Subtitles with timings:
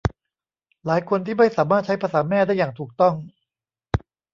[0.85, 3.13] หลายคนที่ไม่สามารถใช้ภาษาแม่ได้อย่างถูกต้อง